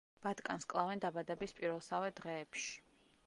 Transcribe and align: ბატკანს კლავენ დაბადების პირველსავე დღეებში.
ბატკანს 0.27 0.63
კლავენ 0.73 1.03
დაბადების 1.03 1.53
პირველსავე 1.59 2.11
დღეებში. 2.21 2.73